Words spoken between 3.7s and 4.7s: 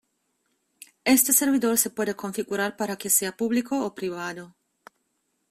o privado.